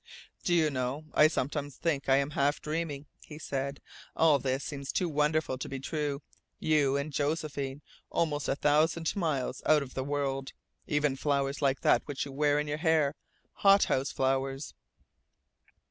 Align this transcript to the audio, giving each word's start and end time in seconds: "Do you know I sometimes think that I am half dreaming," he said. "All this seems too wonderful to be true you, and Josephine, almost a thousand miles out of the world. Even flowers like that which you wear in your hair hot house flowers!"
"Do 0.43 0.55
you 0.55 0.71
know 0.71 1.05
I 1.13 1.27
sometimes 1.27 1.75
think 1.77 2.05
that 2.05 2.13
I 2.13 2.15
am 2.15 2.31
half 2.31 2.59
dreaming," 2.59 3.05
he 3.23 3.37
said. 3.37 3.79
"All 4.15 4.39
this 4.39 4.63
seems 4.63 4.91
too 4.91 5.07
wonderful 5.07 5.59
to 5.59 5.69
be 5.69 5.79
true 5.79 6.23
you, 6.57 6.97
and 6.97 7.13
Josephine, 7.13 7.83
almost 8.09 8.49
a 8.49 8.55
thousand 8.55 9.15
miles 9.15 9.61
out 9.63 9.83
of 9.83 9.93
the 9.93 10.03
world. 10.03 10.53
Even 10.87 11.15
flowers 11.15 11.61
like 11.61 11.81
that 11.81 12.01
which 12.07 12.25
you 12.25 12.31
wear 12.31 12.59
in 12.59 12.67
your 12.67 12.77
hair 12.79 13.13
hot 13.57 13.83
house 13.83 14.11
flowers!" 14.11 14.73